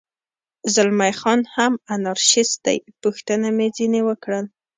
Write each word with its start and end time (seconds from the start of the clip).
زلمی 0.73 1.13
خان 1.19 1.39
هم 1.55 1.73
انارشیست 1.95 2.57
دی، 2.65 2.77
پوښتنه 3.01 3.47
مې 3.57 3.67
ځنې 3.77 4.01
وکړل. 4.09 4.45